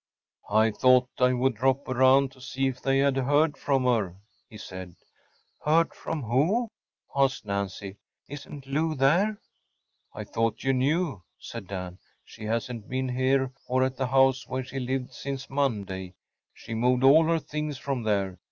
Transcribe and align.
“I 0.49 0.71
thought 0.71 1.09
I 1.19 1.33
would 1.33 1.53
drop 1.53 1.87
around 1.87 2.31
to 2.31 2.41
see 2.41 2.65
if 2.65 2.81
they 2.81 2.97
had 2.97 3.17
heard 3.17 3.55
from 3.55 3.83
her,‚ÄĚ 3.83 4.15
he 4.49 4.57
said. 4.57 4.95
“Heard 5.63 5.93
from 5.93 6.23
who?‚ÄĚ 6.23 6.69
asked 7.23 7.45
Nancy. 7.45 7.97
“Isn’t 8.27 8.65
Lou 8.65 8.95
there?‚ÄĚ 8.95 9.37
“I 10.15 10.23
thought 10.23 10.63
you 10.63 10.73
knew,‚ÄĚ 10.73 11.21
said 11.37 11.67
Dan. 11.67 11.99
“She 12.25 12.45
hasn’t 12.45 12.89
been 12.89 13.09
here 13.09 13.51
or 13.67 13.83
at 13.83 13.95
the 13.97 14.07
house 14.07 14.47
where 14.47 14.63
she 14.63 14.79
lived 14.79 15.13
since 15.13 15.51
Monday. 15.51 16.15
She 16.51 16.73
moved 16.73 17.03
all 17.03 17.25
her 17.25 17.37
things 17.37 17.77
from 17.77 18.01
there. 18.01 18.39